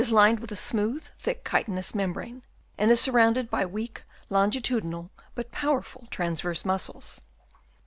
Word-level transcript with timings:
lined 0.09 0.39
with 0.39 0.51
a 0.51 0.55
smooth 0.55 1.03
thick 1.19 1.45
chitinous 1.45 1.93
membrane, 1.93 2.41
and 2.75 2.89
is 2.89 2.99
surrounded 2.99 3.51
by 3.51 3.63
weak 3.63 4.01
longitudinal, 4.31 5.11
but 5.35 5.51
power 5.51 5.83
ful 5.83 6.07
transverse 6.09 6.65
muscles. 6.65 7.21